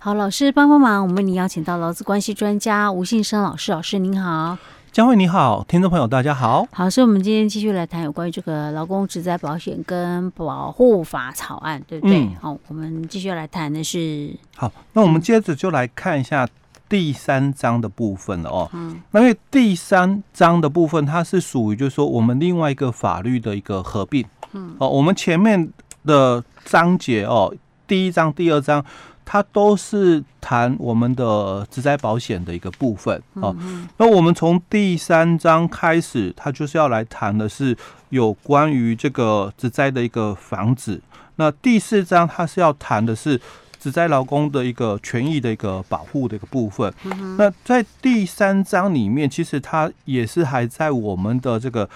[0.00, 4.56] 好，老师帮帮忙，我们为你邀请到劳资关系专家吴信生老师，老师您好，
[4.92, 12.20] 佳慧你好，听众朋友大家好，好，所以我们今天继续来谈有关于这个劳工职灾保险跟保护法草案，对不对？
[12.20, 16.48] 嗯、好，我们继续来谈的是，好，那我们接着就来看一下
[16.88, 25.68] 第三章的部分了哦，嗯，那因为第三章的部分它是属于就是说我们另外一个法律的一个合并，嗯，哦，我们前面
[26.06, 27.52] 的章节哦，
[27.88, 28.84] 第一章、第二章。
[29.30, 33.54] 它都是谈我们的职灾保险的一个部分啊。
[33.98, 37.76] 那我们从第三章开始，它就是要来谈的是
[38.08, 40.98] 有关于这个职灾的一个防止。
[41.36, 43.38] 那第四章它是要谈的是
[43.78, 46.90] 职灾劳工的一个权益的一个保护的一个部分。
[47.36, 51.86] 那在第三章里面，其实它也是还在我们的这个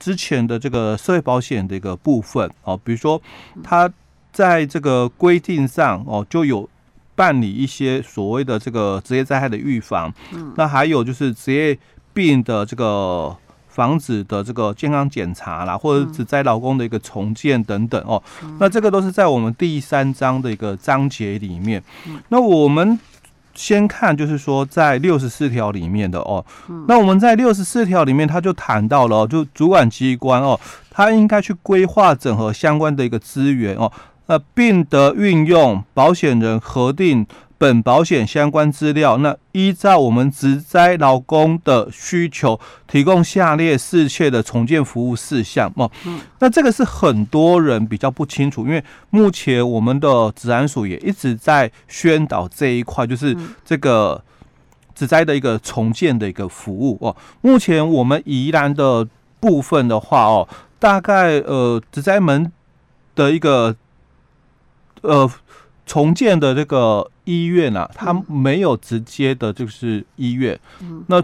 [0.00, 3.22] 之前的这个社会保险的一个部分哦，比如说
[3.62, 3.88] 它。
[4.32, 6.68] 在这个规定上哦，就有
[7.14, 11.76] 办理一些所谓的这个职业灾害的预防，嗯，那还有就是职业
[12.12, 13.36] 病的这个
[13.68, 18.22] 防止的这个健康检查啦，或者职灾劳工的一个重建等等哦，
[18.60, 21.82] 那这个都是在我们第三章的一个章节里面。
[22.28, 22.98] 那我们
[23.54, 26.44] 先看就是说在六十四条里面的哦，
[26.86, 33.90] 那我们在六十四条里面他就谈到了，就主管机关哦，他应该去规划整合相关的一个资源哦。
[34.28, 37.26] 那并得运用保险人核定
[37.56, 45.90] 本保险相关资料，那依照我们职灾劳工的需求，提供下列适切的重建服务事项哦。
[46.38, 54.22] 那这个是很多人比较不清楚，因为目前我们的治安署也一直在宣导这一块，就是这个
[54.94, 57.16] 职灾的一个重建的一个服务哦。
[57.40, 59.08] 目前我们宜兰的
[59.40, 62.52] 部分的话哦，大概呃职灾门
[63.16, 63.74] 的一个。
[65.02, 65.30] 呃，
[65.86, 70.58] 重建的这个医院啊，它没有直接的，就是医院。
[70.80, 71.22] 嗯，那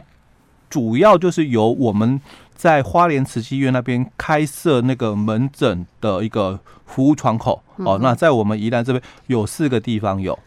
[0.71, 2.21] 主要就是由我们
[2.55, 7.63] 在花莲慈济医院那边开设那个门诊的一个服务窗口。
[7.77, 10.39] 哦，那在我们宜兰这边有四个地方有。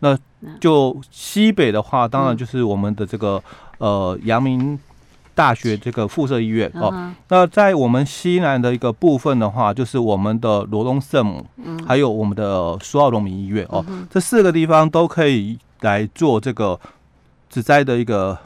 [0.00, 0.18] 那
[0.60, 3.42] 就西北的话，当然就是我们的这个
[3.78, 4.78] 呃阳明。
[5.40, 6.92] 大学这个附设医院哦，
[7.28, 11.46] 那在我们西南的一个部分的话，就是我们的罗东圣母，
[11.86, 16.78] 还有我们的苏澳农民医院哦，这四个地方都可以来做这个
[17.48, 18.36] 职灾的一个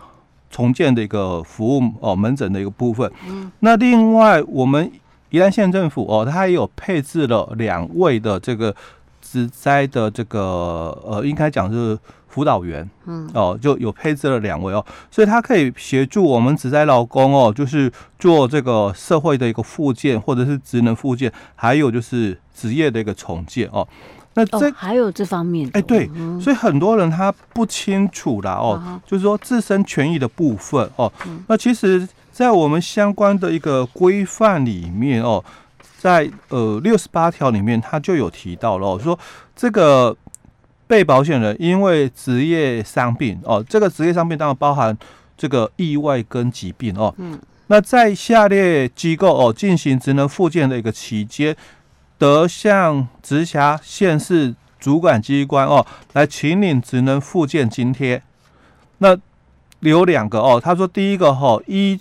[0.53, 3.11] 重建的一个服务哦，门诊的一个部分。
[3.59, 4.89] 那另外，我们
[5.31, 8.73] 宜兰县政府哦，它也有配置了两位的这个
[9.21, 11.99] 职灾的这个呃，应该讲是。
[12.35, 23.87] 辅导员，嗯，哦，就有配置了两位哦，所以他可以协助我们职灾劳工哦，就是做这个社会的一个复健，或者是职能复健，还有就是职业的一个重建哦。
[24.35, 31.13] 那这、哦、还有这方面，哎，对，所以很多人他不清楚啦哦，嗯、就是说自身权益的部分哦。
[31.47, 35.45] 那其实，在我们相关的一个规范里面哦，
[35.99, 39.17] 在呃六十八条里面，他就有提到了、哦，说
[39.55, 40.17] 这个。
[40.95, 44.97] 被保险人因为职业伤病哦，这个职业伤病当然包含
[45.37, 47.13] 这个意外跟疾病哦。
[47.19, 51.57] 嗯，那在下列机构哦进行职能复健的一个期间，
[52.17, 58.23] 得向直辖县市主管机关哦来请领职能复健津贴。
[58.99, 59.19] 那
[59.81, 61.99] 有两个哦，他说第一个哈、哦，一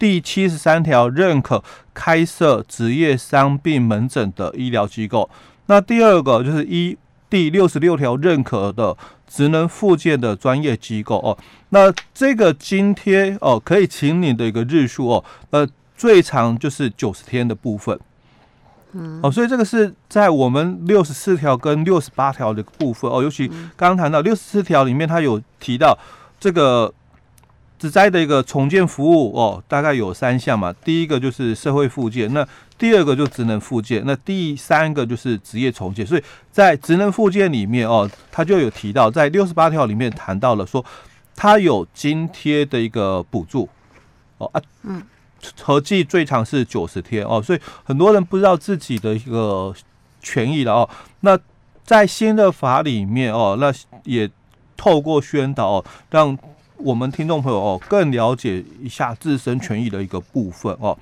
[0.00, 1.62] 第七十三条认可
[1.94, 5.30] 开设职业伤病门诊的医疗机构。
[5.66, 6.98] 那第二个就是依。
[7.32, 8.94] 第六十六条认可的
[9.26, 11.38] 职能附件的专业机构哦，
[11.70, 15.66] 那这个津贴哦可以请你的一个日数哦，呃
[15.96, 17.98] 最长就是九十天的部分，
[18.92, 19.18] 嗯。
[19.22, 25.98] 哦，所以这个是在我们六十四条跟六十八条的部分哦，尤其刚刚谈到六十四条里面，它有提到
[26.38, 26.92] 这个。
[27.82, 30.72] 职灾的一个重建服务哦，大概有三项嘛。
[30.84, 32.46] 第一个就是社会复健，那
[32.78, 36.06] 第二个就职能复健，那第三个就是职业重建。
[36.06, 36.22] 所以
[36.52, 40.84] 在职能复健里面哦，他就有提到，在六十八条里面谈到了说，
[41.34, 43.68] 他有津贴的一个补助
[44.38, 45.02] 哦啊，嗯，
[45.60, 47.42] 合计最长是九十天哦。
[47.42, 49.74] 所以很多人不知道自己的一个
[50.20, 50.88] 权益了哦。
[51.22, 51.36] 那
[51.84, 53.74] 在新的法里面哦，那
[54.04, 54.30] 也
[54.76, 56.38] 透过宣导哦，让。
[56.82, 60.96] 我们听众朋友哦，更了解一下自身权益的一个部分哦。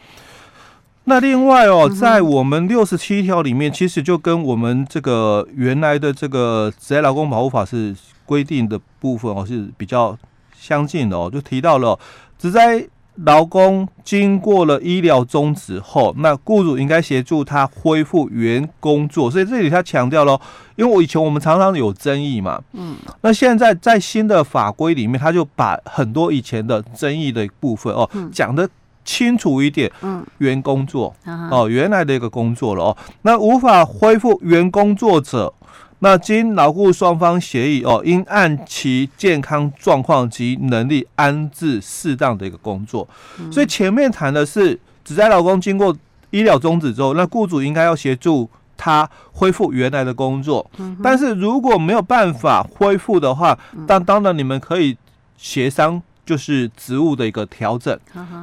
[1.04, 7.96] 那另外哦，在我们六十七条里面，其实就跟我们这个原来的这个职业劳工保护法是
[8.26, 10.16] 规定的部分哦，是比较
[10.56, 11.30] 相近的哦。
[11.32, 11.98] 就提到了
[12.38, 12.86] 职灾
[13.24, 19.30] 劳工经过了医疗终止后，那雇主应该协助他恢复原工作。
[19.30, 20.40] 所以这里他强调了，
[20.76, 28.68] 因为我以前我们常常有争议嘛，嗯，那现在在新的法规里面，他就把很多以前的争议的部分哦讲得
[29.04, 31.14] 清楚一点，嗯，原工作
[31.50, 35.52] 哦，原来的一个工作了哦，那无法恢复原工作者。
[36.02, 43.06] 那经劳雇双方协议哦，应按其健康状况及能力安置适当的一个工作。
[43.52, 45.94] 所以前面谈的是只在劳工经过
[46.30, 48.48] 医疗终止之后，那雇主应该要协助
[48.78, 50.68] 他恢复原来的工作。
[51.02, 54.96] 但是如果没有办法恢复的话，当当然你们可以
[55.36, 57.94] 协商，就是职务的一个调整。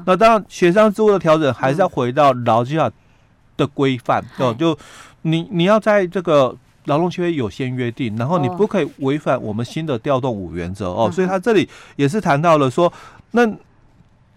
[0.06, 2.92] 那当然协商职务的调整还是要回到劳基法
[3.58, 4.78] 的规范哦，就
[5.24, 6.56] 你你要在这个。
[6.88, 12.92] 劳动契约有先约定，然后你不可以违反我们新的调动五原则哦，所以他这里也是谈到了说，
[13.32, 13.48] 那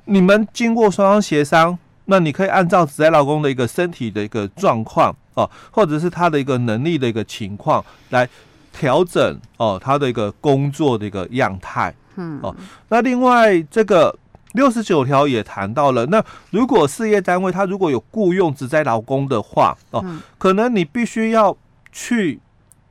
[0.04, 8.28] 你们经过双方协商，那你可以按照职灾劳工的一个身体的一个状况哦，或者是他的一个能力的一个情况来
[8.72, 12.40] 调整哦，他的一个工作的一个样态，嗯。
[12.42, 12.54] 哦，
[12.88, 14.18] 那另外这个
[14.54, 16.20] 六十九条也谈到了，那
[16.50, 20.04] 如果事业单位他如果有雇佣职灾劳工的话哦，
[20.36, 21.56] 可能你必须要。
[21.92, 22.40] 去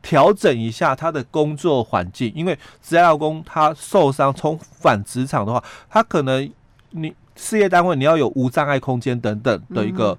[0.02, 6.50] 调整一下他的工作环境，因为职业劳工他受伤重返职场的话，他可能
[6.92, 10.18] 你事业单位你要有无障碍空间等等的一个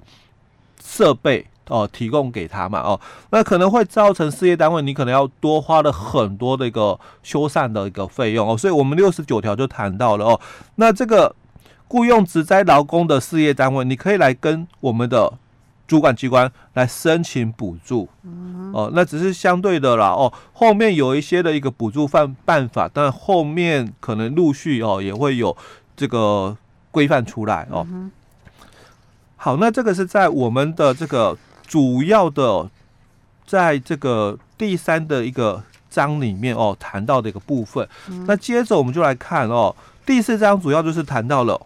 [0.83, 3.01] 设备哦，提供给他嘛哦，
[3.31, 10.41] 那可能会造成事业单位你可能要多花了很多的一个修缮的一个费用哦，所以我们六十九条就谈到了哦，
[10.77, 11.35] 那这个
[11.89, 15.33] 雇佣职灾劳工的事业单位，你可以来跟我们的。
[15.91, 18.09] 主管机关来申请补助，
[18.73, 25.57] 哦，那只是相对的啦，哦，后面有一些的一个补助办办法，但后面可能陆续哦也会有
[25.97, 26.57] 这个
[26.93, 27.85] 规范出来哦。
[29.35, 32.71] 好，那这个是在我们的这个主要的，
[33.45, 35.61] 在这个第三的一个
[35.91, 37.89] 章里面哦谈到的一个部分。
[38.29, 39.75] 那接着我们就来看哦，
[40.07, 41.61] 第四章主要就是谈到了。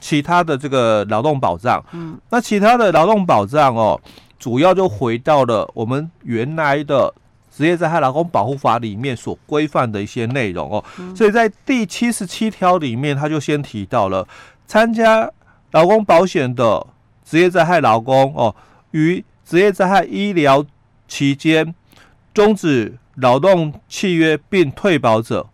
[0.00, 4.00] 其他的这个劳动保障，嗯，那其他的劳动保障哦，
[4.38, 7.12] 主要就回到了我们原来的
[7.54, 14.26] 职业灾害劳工保护法里面所规范的一些内容哦，所以在第七十七条里面，他就先提到了
[14.66, 15.30] 参加
[15.72, 16.86] 劳工保险的
[17.24, 18.54] 职业灾害劳工哦，
[18.92, 20.64] 于职业灾害医疗
[21.06, 21.74] 期间
[22.32, 25.46] 终止劳动契约并退保者，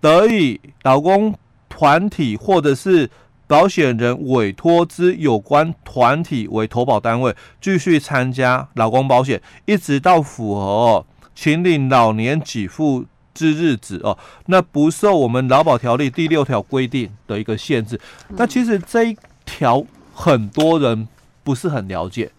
[0.00, 1.34] 得以劳工
[1.68, 3.10] 团体或者是
[3.50, 13.04] 保险人委托之有关团体为投保单位，继续参加劳工保险，一直到符合哦，请领老年给付
[13.34, 14.16] 之日子哦，
[14.46, 18.00] 那不受我们劳保条例第六条规定的一个限制。
[18.28, 21.08] 那其实这一条很多人
[21.42, 22.30] 不是很了解，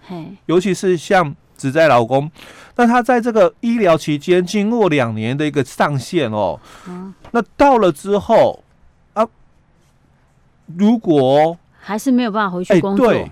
[0.45, 2.31] 尤其是像只在劳工，
[2.77, 6.57] 那他在这个医疗期间经过两年的一个上限哦，
[7.31, 8.63] 那到了之后。
[10.77, 13.29] 如果还是没有办法回去工作，对，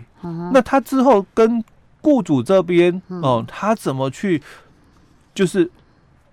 [0.51, 1.63] 那他之后跟
[2.01, 4.41] 雇主这边哦，他怎么去
[5.35, 5.69] 就是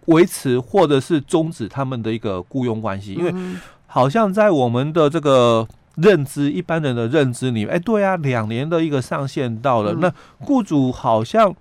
[0.06, 3.14] 维持或者是终止他们的一个雇佣关系？
[3.14, 3.34] 因为
[3.86, 5.66] 好像在我们的这个
[5.96, 11.54] 认知，一般人的认知里面，哎，对啊，两年的一个上限到了，那雇主好像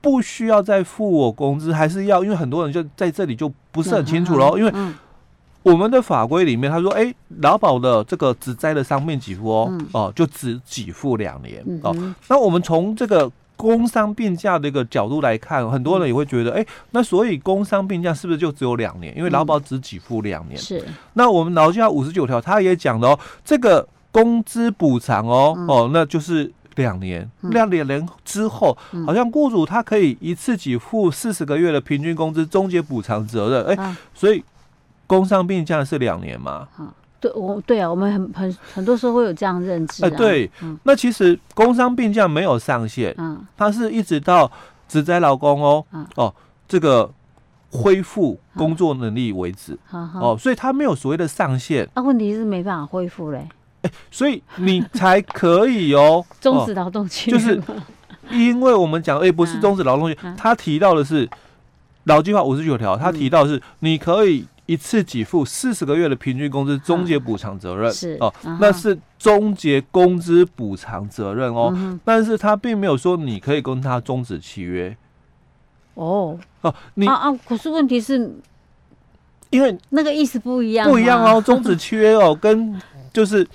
[0.00, 2.24] 不需要再付我工资，还是要？
[2.24, 4.72] 因为很多人就在这里就不是很清楚喽，因为。
[5.66, 11.92] 我们的法规里面，他说：“哎，劳保的这个只灾的伤病给付哦，嗯、哦，就只给付两年、哦。
[12.28, 19.12] 那我们从这个工伤病假的一个角度来看，很多人也会觉得，哎，那所以工伤病假是不是就只有两年？
[19.18, 20.56] 因为劳保只给付两年。
[20.56, 20.84] 是。
[21.14, 27.28] 那我们劳基法五十九条，他也讲了哦，这个工资补偿哦，嗯、哦，那就是两年。
[27.50, 33.74] 两年年之后，嗯、好像雇主他可以一次给付四十个月的平均工资，终结补偿责任。
[33.74, 34.44] 哎，啊、所以。
[35.06, 36.66] 工伤病假是两年嘛？
[36.78, 36.88] 嗯，
[37.20, 40.04] 对，我对啊，我们很很很多时候会有这样认知。
[40.04, 40.50] 哎，对，
[40.82, 44.50] 那其实工伤病假没有上限，嗯，它是一直到
[44.88, 45.84] 职灾劳工哦，
[46.16, 46.34] 哦，
[46.68, 47.10] 这个
[47.70, 51.88] 恢复工作能力为止，哦，所以它没有所谓的上限。
[51.94, 53.48] 那问题是没办法恢复嘞，
[53.82, 57.62] 哎，所以你才可以哦， 终止劳动契约，就是
[58.30, 61.28] 因为我们讲，哎，不是终止劳动契约，他提到的是
[62.04, 64.46] 劳基法五十九条，他提到的是你可以。
[64.66, 67.90] 一次给付四十个月的平均工资，终结补偿责任。
[67.92, 74.96] 是哦，那是终结工资补偿责任哦，但是他并没有说你可以跟他终止契约。
[75.94, 76.38] 哦。
[76.62, 78.30] 哦，你啊啊，可是问题是，
[79.50, 82.80] 因为那个意思不一样，不一样哦，终止契约哦，跟
[83.12, 83.46] 就是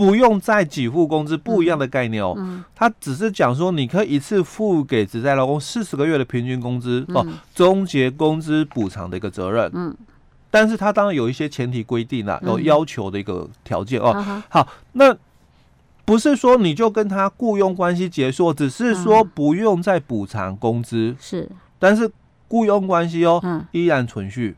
[0.00, 2.32] 不用再给付工资，不一样的概念哦。
[2.38, 9.70] 嗯，他只是讲说，你可以一次付给职在劳工四十个月的平均工资哦，终结工资补偿的一个责任。
[9.74, 9.94] 嗯，
[10.50, 14.42] 但是他当然有一些前提规定啊，有要求的一个条件哦。
[14.48, 15.14] 好，那
[16.06, 21.14] 不是说你就跟他雇佣关系结束，只是说不用再补偿工资。
[21.20, 21.46] 是，
[21.78, 22.10] 但是
[22.48, 24.56] 雇佣关系哦，依然存续。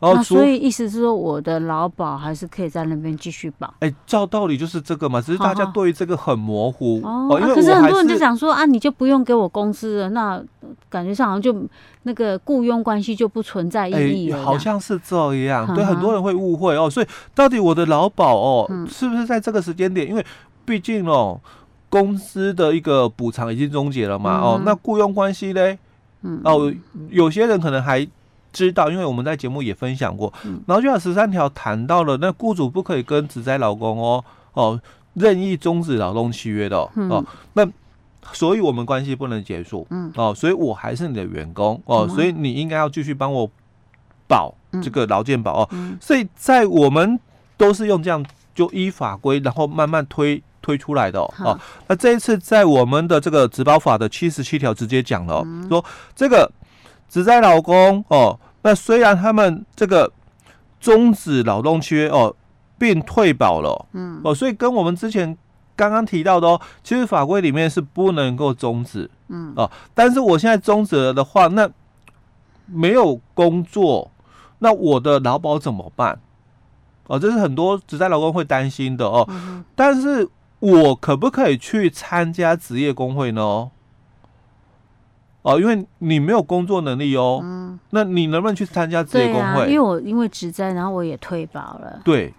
[0.00, 3.66] 哦，那所以意思是说，我的劳保还是可以在那边继续保。
[3.80, 7.00] 哎、欸，照道理就是这个嘛，只是大家对于这个很模糊。
[7.02, 10.40] 哦，哦啊、可是很多人就想说啊，你就不用给我工资了，那
[10.88, 11.66] 感觉上好像就
[12.04, 14.44] 那个雇佣关系就不存在意义了、欸。
[14.44, 16.88] 好像是这样，对很多人会误会哦。
[16.88, 20.08] 所以到底我的劳保哦，嗯、是不是在这个时间点？
[20.08, 20.24] 因为
[20.64, 21.40] 毕竟哦，
[21.88, 24.38] 公司的一个补偿已经终结了嘛。
[24.38, 25.76] 嗯、哦，那雇佣关系嘞？
[26.22, 26.72] 嗯，哦，
[27.10, 28.06] 有些人可能还。
[28.52, 30.32] 知道，因为我们在节目也分享过，
[30.66, 34.24] 然后就有十三条谈到了，那雇主不可以跟职灾劳工哦
[34.54, 34.80] 哦
[35.14, 37.68] 任意终止劳动契约的哦，那
[38.32, 40.12] 所以我们关系不能结束，嗯。
[40.16, 43.50] 哦，所以我还是你的员工哦，所以你应该要继续帮我
[44.26, 45.68] 保这个劳健保哦，
[46.00, 47.18] 所以在我们
[47.56, 48.24] 都是用这样
[48.54, 55.84] 就依法规，然后慢慢推推出来的哦，哦，那这一次在我们的这个职保法的七十七条直接讲了，说
[56.16, 56.50] 这个。
[57.08, 60.12] 职灾劳工哦，那虽然他们这个
[60.78, 62.34] 终止劳动契约哦，
[62.78, 65.36] 并退保了，嗯哦，所以跟我们之前
[65.74, 71.68] 刚刚提到的哦，其实法规里面是不能够终止，嗯哦，但是我现在终止了的话，那
[72.66, 74.10] 没有工作，
[74.58, 76.20] 那我的劳保怎么办？
[77.06, 79.26] 哦，这是很多职在劳工会担心的哦。
[79.74, 80.28] 但是
[80.60, 83.70] 我可不可以去参加职业工会呢？
[85.48, 89.62] 哦，因为你没有工作能力哦，嗯，那你能不能去参加职业工会？
[89.62, 92.00] 啊、因为我因为职灾，然后我也退保了。
[92.04, 92.34] 对，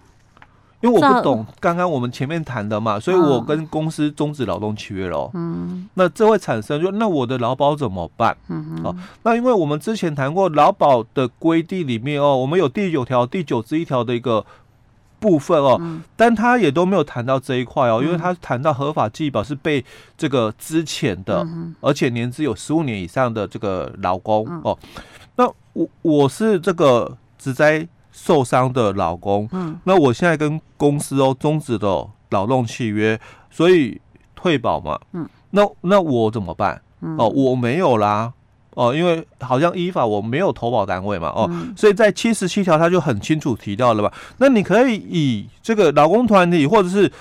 [0.80, 5.28] 因为我不懂刚刚我们前面谈的嘛，所以我跟公司终止劳动契约了。
[5.34, 8.36] 嗯，那这会产生就那我的劳保怎么办？
[8.48, 14.46] 嗯哼，哦，那因为我们之前谈过劳保的规定里面哦，我们有第九条第九十一条的一个。
[15.20, 19.84] 部分哦，嗯、但他也都没有谈到这一块哦，嗯、因为他谈到合法继保是被
[20.16, 24.78] 这个之前的，嗯、而且年资有十五年以上的这个劳工、嗯、哦。
[25.36, 34.00] 那我我是这个职灾受伤的劳工，嗯，那我现在跟公司哦终止的劳动契约，所以
[34.34, 36.82] 退保嘛，嗯，那那我怎么办？
[37.02, 38.32] 嗯、哦，我没有啦。
[38.80, 44.10] 哦，因为好像依法我没有投保单位嘛，哦，嗯、所以在七十七条他就很清楚提到了吧？
[44.38, 47.12] 那你可以以这个劳工团体或者是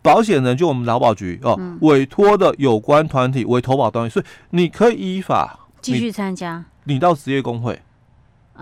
[0.00, 6.64] 保险人，就我们劳保局哦、嗯、委托的有关团体为投保单位，所以你可以依法继续参加。
[6.84, 7.78] 你到职业工会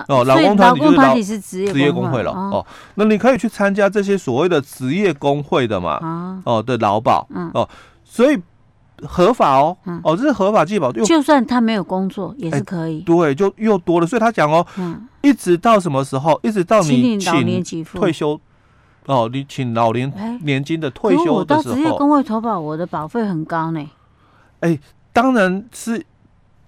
[0.08, 2.66] 哦，劳工团体就是职业职业工会了哦，哦。
[2.96, 7.68] 那你可以去参加这些所谓的职业工会的嘛，啊、哦的劳保，嗯、哦，
[8.04, 8.36] 所以。
[9.06, 12.98] 合法哦，嗯、哦，这是合法继保，就算他没有工作也是可以。
[12.98, 16.38] 欸、对，就又多了，所以他讲哦，嗯，一直到什么时候？
[16.42, 17.18] 一直到你
[17.62, 18.40] 请退休，
[19.06, 21.72] 哦，你请老年年金的退休的时候。
[21.72, 23.80] 我到职业工会投保，我的保费很高呢。
[24.60, 24.80] 哎、欸，
[25.12, 26.04] 当然是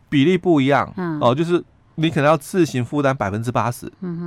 [0.09, 1.65] 比例不一样，嗯，哦，就是。
[1.97, 4.19] 你可能要自行负担百分之八十，嗯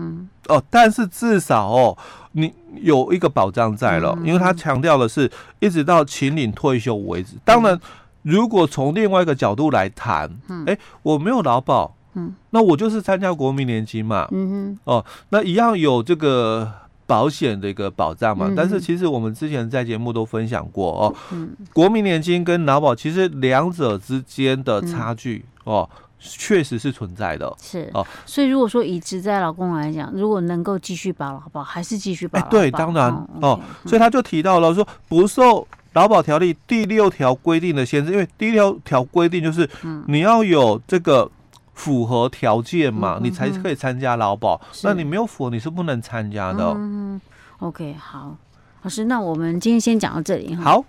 [0.48, 1.98] 哼，哦，但是至少哦，
[2.38, 5.30] 你有一个保障在了，嗯、因为他强调的是
[5.60, 7.34] 一直到秦岭退休为止。
[7.44, 7.80] 当然，
[8.22, 16.72] 如果从另外一个角度来谈，嗯，哎，我没有劳保，嗯，那我就是参加国民年金嘛，嗯哼，哦，那一样有这个
[17.08, 18.46] 保险的一个保障嘛。
[18.48, 25.90] 嗯、但是其实我们之前在节目都分享过哦，嗯，国民年金跟劳保其实两者之间的差距、嗯、哦。
[26.20, 28.06] 确实是存在的，是哦。
[28.26, 32.40] 所以如果说以职在老公来讲，如果能够继续保劳保，还是继续保。
[32.40, 33.60] 哎，对，当然哦。
[33.86, 39.70] 所以他就提到了说，不受劳保条例第六条规定的限制，因为第六条规定就是，
[40.08, 41.30] 你要有这个
[41.74, 44.60] 符合条件嘛，你才可以参加劳保。
[44.84, 46.74] 那你没有符合，你是不能参加的。
[46.76, 47.22] 嗯
[47.60, 48.36] ，OK，好，
[48.82, 50.64] 老师，那我们今天先讲到这里哈。
[50.64, 50.86] 好。